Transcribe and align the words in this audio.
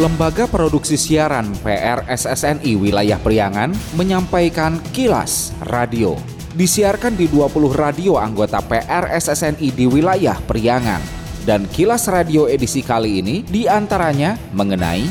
Lembaga 0.00 0.48
Produksi 0.48 0.96
Siaran 0.96 1.52
PRSSNI 1.60 2.72
Wilayah 2.72 3.20
Priangan 3.20 3.68
menyampaikan 4.00 4.80
kilas 4.96 5.52
radio. 5.68 6.16
Disiarkan 6.56 7.20
di 7.20 7.28
20 7.28 7.52
radio 7.76 8.16
anggota 8.16 8.64
PRSSNI 8.64 9.68
di 9.68 9.84
wilayah 9.84 10.40
Priangan. 10.48 11.04
Dan 11.44 11.68
kilas 11.68 12.08
radio 12.08 12.48
edisi 12.48 12.80
kali 12.80 13.20
ini 13.20 13.44
di 13.44 13.68
antaranya 13.68 14.40
mengenai 14.56 15.04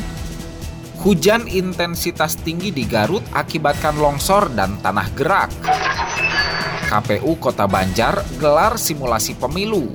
Hujan 1.06 1.46
intensitas 1.46 2.34
tinggi 2.42 2.74
di 2.74 2.82
Garut 2.82 3.22
akibatkan 3.30 3.94
longsor 3.94 4.50
dan 4.58 4.74
tanah 4.82 5.06
gerak. 5.14 5.54
KPU 6.90 7.38
Kota 7.38 7.70
Banjar 7.70 8.26
gelar 8.42 8.74
simulasi 8.74 9.38
pemilu. 9.38 9.94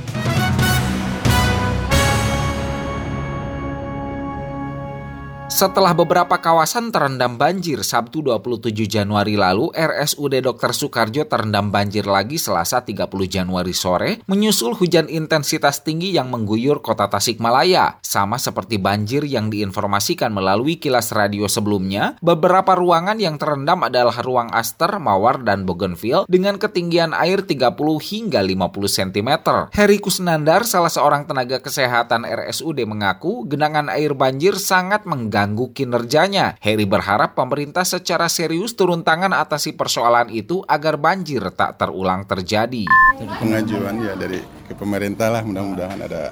Setelah 5.61 5.93
beberapa 5.93 6.41
kawasan 6.41 6.89
terendam 6.89 7.37
banjir 7.37 7.85
Sabtu 7.85 8.25
27 8.25 8.73
Januari 8.89 9.37
lalu, 9.37 9.69
RSUD 9.69 10.41
Dr. 10.41 10.73
Soekarjo 10.73 11.29
terendam 11.29 11.69
banjir 11.69 12.01
lagi 12.09 12.41
Selasa 12.41 12.81
30 12.81 13.05
Januari 13.29 13.69
sore, 13.69 14.25
menyusul 14.25 14.73
hujan 14.73 15.05
intensitas 15.05 15.85
tinggi 15.85 16.17
yang 16.17 16.33
mengguyur 16.33 16.81
kota 16.81 17.05
Tasikmalaya. 17.13 18.01
Sama 18.01 18.41
seperti 18.41 18.81
banjir 18.81 19.21
yang 19.21 19.53
diinformasikan 19.53 20.33
melalui 20.33 20.81
kilas 20.81 21.13
radio 21.13 21.45
sebelumnya, 21.45 22.17
beberapa 22.25 22.73
ruangan 22.73 23.21
yang 23.21 23.37
terendam 23.37 23.85
adalah 23.85 24.17
ruang 24.25 24.49
Aster, 24.49 24.97
Mawar, 24.97 25.45
dan 25.45 25.69
Bougainville 25.69 26.25
dengan 26.25 26.57
ketinggian 26.57 27.13
air 27.13 27.45
30 27.45 27.69
hingga 28.01 28.41
50 28.41 28.97
cm. 28.97 29.29
Heri 29.77 30.01
Kusnandar, 30.01 30.65
salah 30.65 30.89
seorang 30.89 31.29
tenaga 31.29 31.61
kesehatan 31.61 32.25
RSUD 32.25 32.81
mengaku 32.89 33.45
genangan 33.45 33.93
air 33.93 34.17
banjir 34.17 34.57
sangat 34.57 35.05
mengganggu 35.05 35.50
mengganggu 35.51 35.75
kinerjanya. 35.75 36.55
Heri 36.63 36.87
berharap 36.87 37.35
pemerintah 37.35 37.83
secara 37.83 38.31
serius 38.31 38.73
turun 38.79 39.03
tangan 39.03 39.35
atasi 39.35 39.75
persoalan 39.75 40.31
itu 40.31 40.63
agar 40.63 40.95
banjir 40.95 41.43
tak 41.51 41.75
terulang 41.75 42.23
terjadi. 42.23 42.87
Pengajuan 43.19 43.99
ya 43.99 44.15
dari 44.15 44.39
ke 44.39 44.73
pemerintah 44.73 45.27
lah 45.27 45.43
mudah-mudahan 45.43 45.99
ada 45.99 46.31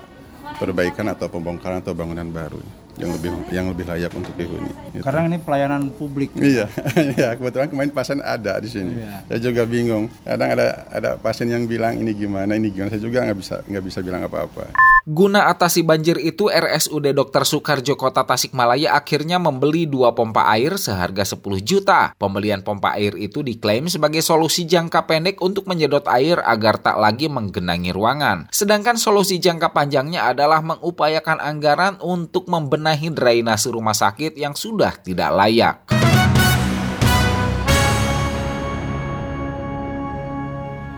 perbaikan 0.55 1.11
atau 1.11 1.27
pembongkaran 1.27 1.83
atau 1.83 1.91
bangunan 1.91 2.25
baru 2.31 2.63
yang 2.99 3.15
lebih 3.15 3.31
yang 3.51 3.65
lebih 3.71 3.85
layak 3.87 4.11
untuk 4.11 4.35
dihuni. 4.35 4.71
Gitu. 4.91 5.03
Karena 5.03 5.27
ini 5.31 5.39
pelayanan 5.39 5.87
publik. 5.95 6.35
Iya, 6.35 6.67
ya 7.19 7.31
kebetulan 7.39 7.71
kemarin 7.71 7.91
pasien 7.95 8.19
ada 8.19 8.59
di 8.59 8.67
sini. 8.67 8.99
Iya. 8.99 9.23
Saya 9.23 9.39
juga 9.39 9.63
bingung. 9.63 10.11
Kadang 10.27 10.49
ada 10.59 10.67
ada 10.91 11.09
pasien 11.15 11.47
yang 11.47 11.63
bilang 11.63 11.95
ini 11.95 12.11
gimana, 12.11 12.59
ini 12.59 12.67
gimana. 12.71 12.91
Saya 12.91 13.03
juga 13.03 13.23
nggak 13.23 13.39
bisa 13.39 13.55
nggak 13.63 13.83
bisa 13.87 13.99
bilang 14.03 14.27
apa-apa. 14.27 14.67
Guna 15.09 15.49
atasi 15.49 15.81
banjir 15.81 16.21
itu, 16.21 16.53
RSUD 16.53 17.17
Dr. 17.17 17.41
Soekarjo 17.41 17.97
Kota 17.97 18.29
Tasikmalaya 18.29 18.93
akhirnya 18.93 19.41
membeli 19.41 19.89
dua 19.89 20.13
pompa 20.13 20.45
air 20.53 20.77
seharga 20.77 21.25
10 21.25 21.65
juta. 21.65 22.13
Pembelian 22.21 22.61
pompa 22.61 22.93
air 22.93 23.17
itu 23.17 23.41
diklaim 23.41 23.89
sebagai 23.89 24.21
solusi 24.21 24.69
jangka 24.69 25.09
pendek 25.09 25.41
untuk 25.41 25.65
menyedot 25.65 26.05
air 26.05 26.37
agar 26.45 26.77
tak 26.77 27.01
lagi 27.01 27.25
menggenangi 27.25 27.89
ruangan. 27.89 28.53
Sedangkan 28.53 29.01
solusi 29.01 29.41
jangka 29.41 29.73
panjangnya 29.73 30.29
adalah 30.29 30.61
mengupayakan 30.61 31.41
anggaran 31.41 31.97
untuk 32.05 32.45
membenahi 32.45 33.09
drainase 33.09 33.73
rumah 33.73 33.97
sakit 33.97 34.37
yang 34.37 34.53
sudah 34.53 34.93
tidak 35.01 35.33
layak. 35.33 35.98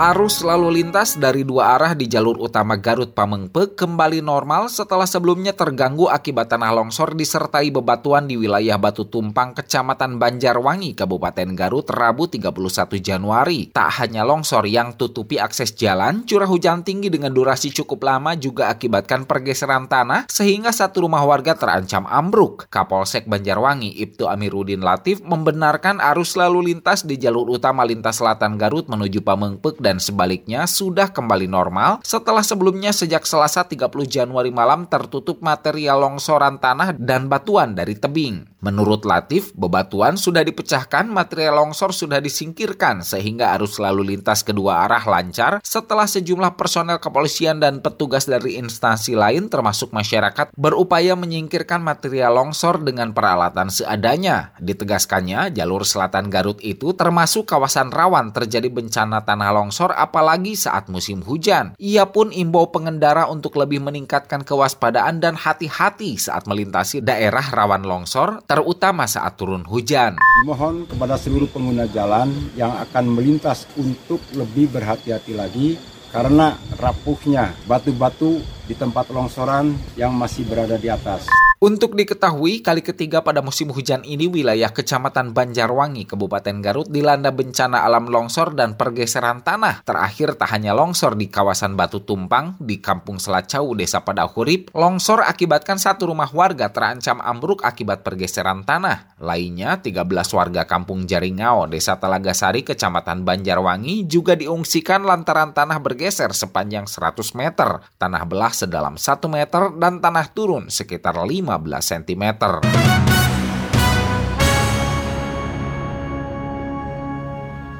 Arus 0.01 0.41
lalu 0.41 0.81
lintas 0.81 1.13
dari 1.13 1.45
dua 1.45 1.77
arah 1.77 1.93
di 1.93 2.09
jalur 2.09 2.33
utama 2.41 2.73
Garut 2.73 3.13
Pamengpe 3.13 3.77
kembali 3.77 4.25
normal 4.25 4.65
setelah 4.65 5.05
sebelumnya 5.05 5.53
terganggu 5.53 6.09
akibat 6.09 6.49
tanah 6.49 6.73
longsor 6.73 7.13
disertai 7.13 7.69
bebatuan 7.69 8.25
di 8.25 8.33
wilayah 8.33 8.81
Batu 8.81 9.05
Tumpang, 9.05 9.53
Kecamatan 9.53 10.17
Banjarwangi, 10.17 10.97
Kabupaten 10.97 11.53
Garut, 11.53 11.85
Rabu 11.85 12.25
31 12.25 12.49
Januari. 12.97 13.69
Tak 13.69 14.01
hanya 14.01 14.25
longsor 14.25 14.65
yang 14.65 14.97
tutupi 14.97 15.37
akses 15.37 15.77
jalan, 15.77 16.25
curah 16.25 16.49
hujan 16.49 16.81
tinggi 16.81 17.13
dengan 17.13 17.29
durasi 17.29 17.69
cukup 17.69 18.01
lama 18.01 18.33
juga 18.33 18.73
akibatkan 18.73 19.29
pergeseran 19.29 19.85
tanah 19.85 20.25
sehingga 20.33 20.73
satu 20.73 21.05
rumah 21.05 21.21
warga 21.29 21.53
terancam 21.53 22.09
ambruk. 22.09 22.65
Kapolsek 22.73 23.29
Banjarwangi, 23.29 24.01
Ibtu 24.01 24.25
Amiruddin 24.25 24.81
Latif, 24.81 25.21
membenarkan 25.21 26.01
arus 26.01 26.33
lalu 26.33 26.73
lintas 26.73 27.05
di 27.05 27.21
jalur 27.21 27.53
utama 27.53 27.85
lintas 27.85 28.17
selatan 28.17 28.57
Garut 28.57 28.89
menuju 28.89 29.21
Pamengpek 29.21 29.77
dan 29.90 29.90
dan 29.91 29.99
sebaliknya 29.99 30.63
sudah 30.71 31.11
kembali 31.11 31.51
normal 31.51 31.99
setelah 31.99 32.39
sebelumnya 32.39 32.95
sejak 32.95 33.27
Selasa 33.27 33.67
30 33.67 33.91
Januari 34.07 34.47
malam 34.47 34.87
tertutup 34.87 35.43
material 35.43 35.99
longsoran 36.07 36.63
tanah 36.63 36.95
dan 36.95 37.27
batuan 37.27 37.75
dari 37.75 37.99
tebing. 37.99 38.47
Menurut 38.61 39.03
Latif, 39.09 39.51
bebatuan 39.57 40.21
sudah 40.21 40.45
dipecahkan, 40.45 41.09
material 41.09 41.65
longsor 41.65 41.97
sudah 41.97 42.21
disingkirkan 42.21 43.01
sehingga 43.01 43.57
arus 43.57 43.81
lalu 43.81 44.13
lintas 44.15 44.45
kedua 44.45 44.85
arah 44.85 45.01
lancar 45.01 45.57
setelah 45.65 46.05
sejumlah 46.05 46.53
personel 46.53 47.01
kepolisian 47.01 47.57
dan 47.57 47.81
petugas 47.81 48.29
dari 48.29 48.61
instansi 48.61 49.17
lain 49.17 49.49
termasuk 49.49 49.89
masyarakat 49.89 50.53
berupaya 50.53 51.17
menyingkirkan 51.17 51.81
material 51.81 52.37
longsor 52.37 52.85
dengan 52.85 53.17
peralatan 53.17 53.73
seadanya. 53.73 54.53
Ditegaskannya, 54.61 55.49
jalur 55.57 55.81
selatan 55.81 56.29
Garut 56.29 56.61
itu 56.61 56.93
termasuk 56.93 57.49
kawasan 57.49 57.89
rawan 57.89 58.29
terjadi 58.29 58.69
bencana 58.69 59.25
tanah 59.25 59.57
longsor 59.57 59.80
longsor 59.81 59.97
apalagi 59.97 60.53
saat 60.53 60.93
musim 60.93 61.25
hujan. 61.25 61.73
Ia 61.81 62.05
pun 62.05 62.29
imbau 62.29 62.69
pengendara 62.69 63.25
untuk 63.25 63.57
lebih 63.57 63.81
meningkatkan 63.81 64.45
kewaspadaan 64.45 65.17
dan 65.17 65.33
hati-hati 65.33 66.21
saat 66.21 66.45
melintasi 66.45 67.01
daerah 67.01 67.41
rawan 67.41 67.81
longsor, 67.81 68.45
terutama 68.45 69.09
saat 69.09 69.41
turun 69.41 69.65
hujan. 69.65 70.21
Mohon 70.45 70.85
kepada 70.85 71.17
seluruh 71.17 71.49
pengguna 71.49 71.89
jalan 71.89 72.29
yang 72.53 72.77
akan 72.77 73.09
melintas 73.09 73.65
untuk 73.73 74.21
lebih 74.37 74.69
berhati-hati 74.69 75.33
lagi 75.33 75.81
karena 76.13 76.53
rapuhnya 76.77 77.57
batu-batu 77.65 78.37
di 78.69 78.77
tempat 78.77 79.09
longsoran 79.09 79.73
yang 79.97 80.13
masih 80.13 80.45
berada 80.45 80.77
di 80.77 80.93
atas. 80.93 81.25
Untuk 81.61 81.93
diketahui, 81.93 82.65
kali 82.65 82.81
ketiga 82.81 83.21
pada 83.21 83.37
musim 83.45 83.69
hujan 83.69 84.01
ini 84.01 84.25
wilayah 84.25 84.73
Kecamatan 84.73 85.29
Banjarwangi, 85.29 86.09
Kabupaten 86.09 86.57
Garut 86.57 86.89
dilanda 86.89 87.29
bencana 87.29 87.85
alam 87.85 88.09
longsor 88.09 88.57
dan 88.57 88.73
pergeseran 88.73 89.45
tanah. 89.45 89.85
Terakhir 89.85 90.41
tak 90.41 90.57
hanya 90.57 90.73
longsor 90.73 91.13
di 91.13 91.29
kawasan 91.29 91.77
Batu 91.77 92.01
Tumpang, 92.01 92.57
di 92.57 92.81
Kampung 92.81 93.21
Selacau, 93.21 93.77
Desa 93.77 94.01
Padahurip, 94.01 94.73
longsor 94.73 95.21
akibatkan 95.21 95.77
satu 95.77 96.09
rumah 96.09 96.33
warga 96.33 96.73
terancam 96.73 97.21
ambruk 97.21 97.61
akibat 97.61 98.01
pergeseran 98.01 98.65
tanah. 98.65 99.13
Lainnya, 99.21 99.77
13 99.85 100.01
warga 100.33 100.65
Kampung 100.65 101.05
Jaringau, 101.05 101.69
Desa 101.69 102.01
Talagasari, 102.01 102.65
Kecamatan 102.65 103.21
Banjarwangi 103.21 104.09
juga 104.09 104.33
diungsikan 104.33 105.05
lantaran 105.05 105.53
tanah 105.53 105.77
bergeser 105.77 106.33
sepanjang 106.33 106.89
100 106.89 107.37
meter, 107.37 107.85
tanah 108.01 108.25
belah 108.25 108.49
sedalam 108.49 108.97
1 108.97 109.29
meter, 109.29 109.77
dan 109.77 110.01
tanah 110.01 110.25
turun 110.33 110.65
sekitar 110.73 111.21
5 111.21 111.50
15 111.59 111.81
cm. 111.81 113.10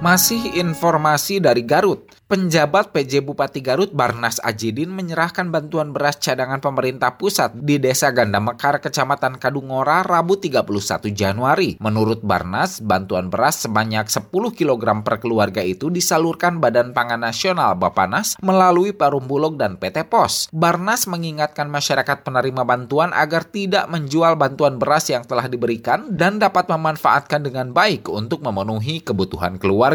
Masih 0.01 0.57
informasi 0.57 1.37
dari 1.37 1.61
Garut. 1.61 2.09
Penjabat 2.25 2.89
PJ 2.95 3.21
Bupati 3.21 3.61
Garut 3.61 3.91
Barnas 3.93 4.41
Ajidin 4.41 4.89
menyerahkan 4.89 5.51
bantuan 5.53 5.93
beras 5.93 6.17
cadangan 6.17 6.57
pemerintah 6.57 7.19
pusat 7.19 7.53
di 7.53 7.77
Desa 7.77 8.09
Ganda 8.09 8.41
Mekar, 8.41 8.81
Kecamatan 8.81 9.37
Kadungora, 9.37 10.01
Rabu 10.01 10.41
31 10.41 11.11
Januari. 11.13 11.77
Menurut 11.77 12.25
Barnas, 12.25 12.81
bantuan 12.81 13.29
beras 13.29 13.67
sebanyak 13.67 14.09
10 14.09 14.31
kg 14.31 15.05
per 15.05 15.21
keluarga 15.21 15.61
itu 15.61 15.93
disalurkan 15.93 16.57
Badan 16.57 16.97
Pangan 16.97 17.21
Nasional 17.21 17.77
Bapanas 17.77 18.39
melalui 18.41 18.97
Parum 18.97 19.29
Bulog 19.29 19.59
dan 19.59 19.77
PT 19.77 20.09
Pos. 20.09 20.49
Barnas 20.49 21.05
mengingatkan 21.05 21.69
masyarakat 21.69 22.25
penerima 22.25 22.65
bantuan 22.65 23.13
agar 23.13 23.45
tidak 23.45 23.85
menjual 23.85 24.33
bantuan 24.33 24.81
beras 24.81 25.11
yang 25.13 25.27
telah 25.27 25.45
diberikan 25.45 26.09
dan 26.09 26.41
dapat 26.41 26.65
memanfaatkan 26.71 27.45
dengan 27.45 27.69
baik 27.69 28.09
untuk 28.09 28.41
memenuhi 28.41 29.05
kebutuhan 29.05 29.61
keluarga. 29.61 29.90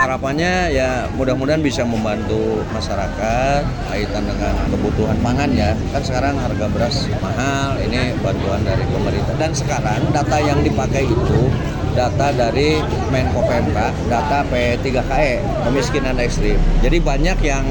Harapannya 0.00 0.72
ya 0.72 1.04
mudah-mudahan 1.20 1.60
bisa 1.60 1.84
membantu 1.84 2.64
masyarakat 2.72 3.60
kaitan 3.92 4.24
dengan 4.24 4.56
kebutuhan 4.72 5.20
pangan 5.20 5.52
ya. 5.52 5.76
Kan 5.92 6.00
sekarang 6.00 6.40
harga 6.40 6.64
beras 6.72 7.04
mahal, 7.20 7.76
ini 7.84 8.16
bantuan 8.24 8.64
dari 8.64 8.88
pemerintah. 8.88 9.36
Dan 9.36 9.52
sekarang 9.52 10.00
data 10.16 10.40
yang 10.40 10.64
dipakai 10.64 11.04
itu 11.04 11.52
data 11.92 12.32
dari 12.32 12.80
Menko 13.12 13.44
PMK, 13.44 13.78
data 14.08 14.48
P3KE, 14.48 15.44
kemiskinan 15.68 16.16
ekstrim. 16.24 16.56
Jadi 16.80 17.04
banyak 17.04 17.38
yang 17.44 17.68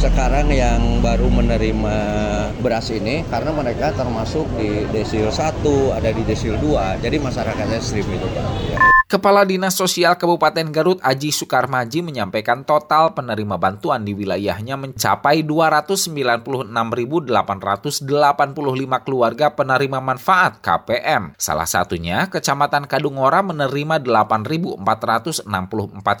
sekarang 0.00 0.48
yang 0.48 1.04
baru 1.04 1.28
menerima 1.28 1.96
beras 2.64 2.88
ini 2.88 3.20
karena 3.28 3.52
mereka 3.52 3.92
termasuk 3.92 4.48
di 4.56 4.88
desil 4.88 5.28
1, 5.28 5.92
ada 5.92 6.08
di 6.08 6.24
desil 6.24 6.56
2. 6.56 7.04
Jadi 7.04 7.16
masyarakat 7.20 7.66
ekstrim 7.68 8.08
itu 8.08 8.26
Pak. 8.32 8.44
Ya. 8.72 8.91
Kepala 9.12 9.44
Dinas 9.44 9.76
Sosial 9.76 10.16
Kabupaten 10.16 10.72
Garut 10.72 10.96
Aji 11.04 11.36
Sukarmaji 11.36 12.00
menyampaikan 12.00 12.64
total 12.64 13.12
penerima 13.12 13.60
bantuan 13.60 14.08
di 14.08 14.16
wilayahnya 14.16 14.80
mencapai 14.80 15.44
296.885 15.44 17.28
keluarga 19.04 19.52
penerima 19.52 20.00
manfaat 20.00 20.64
KPM. 20.64 21.36
Salah 21.36 21.68
satunya 21.68 22.24
Kecamatan 22.32 22.88
Kadungora 22.88 23.44
menerima 23.44 24.00
8.464 24.00 25.44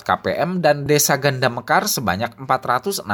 KPM 0.04 0.60
dan 0.60 0.84
Desa 0.84 1.16
Ganda 1.16 1.48
Mekar 1.48 1.88
sebanyak 1.88 2.36
461.000 2.44 3.08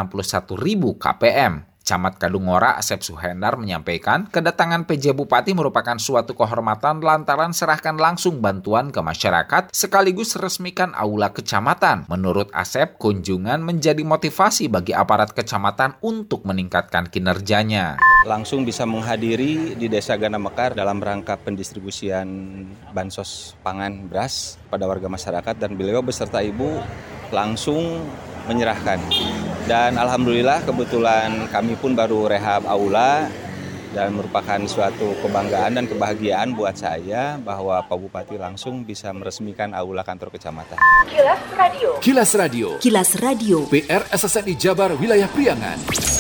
KPM. 0.99 1.78
Camat 1.89 2.21
Kadungora 2.21 2.77
Asep 2.77 3.01
Suhendar 3.01 3.57
menyampaikan 3.57 4.29
kedatangan 4.29 4.85
PJ 4.85 5.17
Bupati 5.17 5.57
merupakan 5.57 5.97
suatu 5.97 6.37
kehormatan 6.37 7.01
lantaran 7.01 7.57
serahkan 7.57 7.97
langsung 7.97 8.45
bantuan 8.45 8.93
ke 8.93 9.01
masyarakat 9.01 9.73
sekaligus 9.73 10.37
resmikan 10.37 10.93
aula 10.93 11.33
kecamatan. 11.33 12.05
Menurut 12.13 12.53
Asep, 12.53 13.01
kunjungan 13.01 13.65
menjadi 13.65 14.05
motivasi 14.05 14.69
bagi 14.69 14.93
aparat 14.93 15.33
kecamatan 15.33 15.97
untuk 16.05 16.45
meningkatkan 16.45 17.09
kinerjanya. 17.09 17.97
Langsung 18.29 18.69
bisa 18.69 18.85
menghadiri 18.85 19.73
di 19.73 19.89
Desa 19.89 20.21
Gana 20.21 20.37
Mekar 20.37 20.77
dalam 20.77 21.01
rangka 21.01 21.41
pendistribusian 21.41 22.29
bansos 22.93 23.57
pangan 23.65 24.05
beras 24.13 24.61
pada 24.69 24.85
warga 24.85 25.09
masyarakat 25.09 25.57
dan 25.57 25.73
beliau 25.73 26.05
beserta 26.05 26.45
ibu 26.45 26.85
langsung 27.33 28.05
menyerahkan. 28.49 28.99
Dan 29.69 30.01
alhamdulillah 30.01 30.65
kebetulan 30.65 31.47
kami 31.53 31.77
pun 31.77 31.93
baru 31.93 32.27
rehab 32.27 32.65
aula 32.65 33.29
dan 33.93 34.13
merupakan 34.17 34.61
suatu 34.69 35.17
kebanggaan 35.25 35.77
dan 35.77 35.85
kebahagiaan 35.89 36.53
buat 36.53 36.77
saya 36.77 37.41
bahwa 37.41 37.81
Pak 37.85 37.99
Bupati 37.99 38.37
langsung 38.37 38.85
bisa 38.85 39.13
meresmikan 39.13 39.73
aula 39.73 40.05
kantor 40.05 40.33
kecamatan. 40.33 40.77
Kilas 41.09 41.43
Radio. 41.57 41.91
Kilas 42.01 42.31
Radio. 42.37 42.69
Kilas 42.81 43.11
Radio. 43.21 43.57
PR 43.69 44.05
SSNI 44.13 44.55
Jabar 44.57 44.93
Wilayah 44.97 45.29
Priangan. 45.33 46.18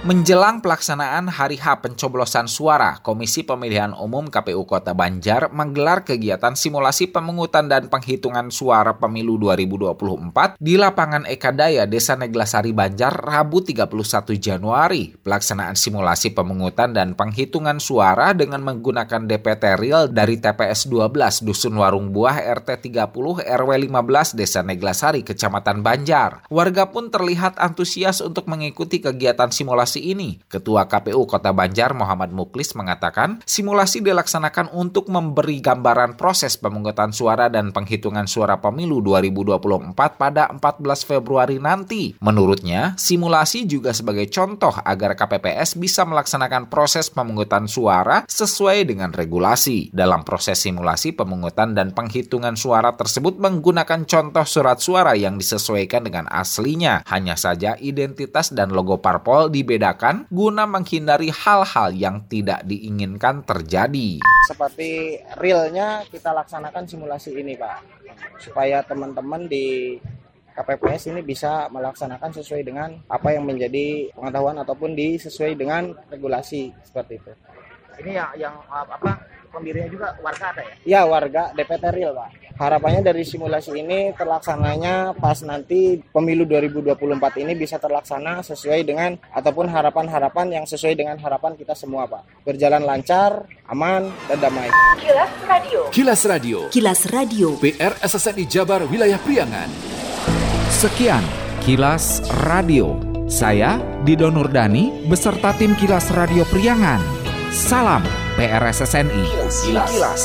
Menjelang 0.07 0.63
pelaksanaan 0.63 1.27
Hari 1.27 1.59
H 1.59 1.83
pencoblosan 1.83 2.47
suara, 2.47 2.95
Komisi 3.03 3.43
Pemilihan 3.43 3.91
Umum 3.91 4.31
KPU 4.31 4.63
Kota 4.63 4.95
Banjar 4.95 5.51
menggelar 5.51 6.07
kegiatan 6.07 6.55
simulasi 6.55 7.11
pemungutan 7.11 7.67
dan 7.67 7.91
penghitungan 7.91 8.47
suara 8.47 8.95
pemilu 8.95 9.35
2024 9.35 10.63
di 10.63 10.79
lapangan 10.79 11.27
Ekadaya, 11.27 11.83
Desa 11.91 12.15
Neglasari 12.15 12.71
Banjar, 12.71 13.19
Rabu 13.19 13.59
31 13.59 13.91
Januari. 14.39 15.11
Pelaksanaan 15.11 15.75
simulasi 15.75 16.31
pemungutan 16.31 16.95
dan 16.95 17.11
penghitungan 17.11 17.83
suara 17.83 18.31
dengan 18.31 18.63
menggunakan 18.63 19.27
DPT 19.27 19.75
real 19.75 20.07
dari 20.07 20.39
TPS 20.39 20.87
12 20.87 21.43
Dusun 21.43 21.75
Warung 21.75 22.15
Buah 22.15 22.47
RT 22.63 22.79
30 22.95 23.11
RW 23.43 23.71
15 23.91 24.39
Desa 24.39 24.63
Neglasari, 24.63 25.27
Kecamatan 25.27 25.83
Banjar. 25.83 26.47
Warga 26.47 26.95
pun 26.95 27.11
terlihat 27.11 27.59
antusias 27.59 28.23
untuk 28.23 28.47
mengikuti 28.47 29.03
kegiatan 29.03 29.51
simulasi 29.51 29.96
ini. 29.99 30.37
Ketua 30.45 30.85
KPU 30.85 31.25
Kota 31.25 31.49
Banjar 31.49 31.97
Muhammad 31.97 32.29
Muklis 32.29 32.77
mengatakan, 32.77 33.41
simulasi 33.43 34.05
dilaksanakan 34.05 34.71
untuk 34.77 35.09
memberi 35.09 35.57
gambaran 35.59 36.13
proses 36.15 36.55
pemungutan 36.55 37.09
suara 37.09 37.49
dan 37.49 37.73
penghitungan 37.73 38.29
suara 38.29 38.61
pemilu 38.61 39.01
2024 39.01 39.97
pada 40.15 40.53
14 40.53 40.61
Februari 41.01 41.57
nanti. 41.57 42.13
Menurutnya, 42.21 42.93
simulasi 42.95 43.65
juga 43.65 43.91
sebagai 43.91 44.29
contoh 44.29 44.77
agar 44.85 45.17
KPPS 45.17 45.79
bisa 45.81 46.05
melaksanakan 46.05 46.69
proses 46.69 47.09
pemungutan 47.09 47.65
suara 47.65 48.21
sesuai 48.29 48.85
dengan 48.85 49.09
regulasi. 49.09 49.89
Dalam 49.89 50.21
proses 50.21 50.61
simulasi 50.61 51.17
pemungutan 51.17 51.73
dan 51.73 51.95
penghitungan 51.95 52.53
suara 52.53 52.93
tersebut 52.93 53.41
menggunakan 53.41 54.05
contoh 54.05 54.45
surat 54.45 54.77
suara 54.77 55.17
yang 55.17 55.39
disesuaikan 55.41 56.05
dengan 56.05 56.29
aslinya. 56.29 57.01
Hanya 57.07 57.39
saja 57.39 57.79
identitas 57.79 58.53
dan 58.53 58.69
logo 58.75 58.99
parpol 58.99 59.47
dibedakan 59.47 59.86
dibedakan 59.87 60.27
guna 60.27 60.67
menghindari 60.67 61.31
hal-hal 61.31 61.95
yang 61.95 62.27
tidak 62.27 62.59
diinginkan 62.67 63.47
terjadi. 63.47 64.19
Seperti 64.43 65.15
realnya 65.39 66.03
kita 66.11 66.35
laksanakan 66.35 66.83
simulasi 66.83 67.31
ini 67.39 67.55
Pak, 67.55 67.87
supaya 68.43 68.83
teman-teman 68.83 69.47
di 69.47 69.95
KPPS 70.51 71.15
ini 71.15 71.23
bisa 71.23 71.71
melaksanakan 71.71 72.35
sesuai 72.35 72.67
dengan 72.67 72.99
apa 73.07 73.31
yang 73.31 73.47
menjadi 73.47 74.11
pengetahuan 74.11 74.59
ataupun 74.59 74.91
disesuai 74.91 75.55
dengan 75.55 75.95
regulasi 76.11 76.75
seperti 76.83 77.23
itu. 77.23 77.31
Ini 78.03 78.11
yang 78.11 78.29
yang 78.35 78.55
apa 78.67 79.23
pendirinya 79.55 79.87
juga 79.87 80.07
warga 80.19 80.51
ada 80.51 80.61
ya? 80.67 80.75
Iya 80.83 81.01
warga 81.07 81.41
DPT 81.55 81.83
real 81.95 82.11
pak. 82.11 82.29
Harapannya 82.57 83.05
dari 83.05 83.21
simulasi 83.21 83.69
ini 83.77 84.17
terlaksananya 84.17 85.13
pas 85.13 85.37
nanti 85.45 86.01
pemilu 86.09 86.49
2024 86.49 87.45
ini 87.45 87.53
bisa 87.53 87.77
terlaksana 87.77 88.41
sesuai 88.41 88.81
dengan 88.81 89.13
ataupun 89.29 89.69
harapan-harapan 89.69 90.57
yang 90.57 90.65
sesuai 90.65 90.97
dengan 90.97 91.21
harapan 91.21 91.53
kita 91.53 91.77
semua 91.77 92.09
pak. 92.09 92.25
Berjalan 92.41 92.81
lancar, 92.81 93.45
aman, 93.69 94.09
dan 94.25 94.37
damai. 94.41 94.73
Kilas 94.97 95.31
Radio. 95.45 95.81
Kilas 95.93 96.21
Radio. 96.25 96.57
Kilas 96.73 97.01
Radio. 97.13 97.47
PR 97.61 97.93
SSNI 98.01 98.43
Jabar 98.49 98.81
Wilayah 98.89 99.21
Priangan. 99.21 99.69
Sekian 100.73 101.21
Kilas 101.61 102.25
Radio. 102.49 102.97
Saya 103.29 103.77
Dido 104.01 104.33
Nurdani 104.33 105.05
beserta 105.05 105.53
tim 105.53 105.77
Kilas 105.77 106.09
Radio 106.09 106.41
Priangan. 106.49 107.03
Salam 107.53 108.01
PRSSNI. 108.33 109.23
Kilas, 109.29 109.91
Kilas. 109.93 110.23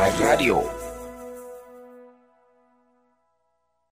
Radio. 0.00 0.79